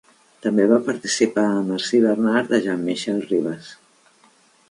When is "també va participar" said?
0.43-1.43